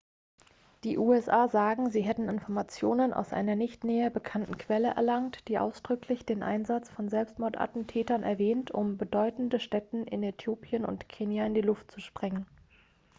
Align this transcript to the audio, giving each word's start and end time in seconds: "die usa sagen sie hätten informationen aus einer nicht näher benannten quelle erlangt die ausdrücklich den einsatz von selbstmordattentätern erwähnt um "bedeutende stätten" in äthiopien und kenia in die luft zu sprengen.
"die 0.83 0.97
usa 0.97 1.47
sagen 1.47 1.91
sie 1.91 2.01
hätten 2.01 2.27
informationen 2.27 3.13
aus 3.13 3.33
einer 3.33 3.55
nicht 3.55 3.83
näher 3.83 4.09
benannten 4.09 4.57
quelle 4.57 4.95
erlangt 4.95 5.47
die 5.47 5.59
ausdrücklich 5.59 6.25
den 6.25 6.41
einsatz 6.41 6.89
von 6.89 7.07
selbstmordattentätern 7.07 8.23
erwähnt 8.23 8.71
um 8.71 8.97
"bedeutende 8.97 9.59
stätten" 9.59 10.05
in 10.07 10.23
äthiopien 10.23 10.85
und 10.85 11.07
kenia 11.07 11.45
in 11.45 11.53
die 11.53 11.61
luft 11.61 11.91
zu 11.91 11.99
sprengen. 12.01 12.47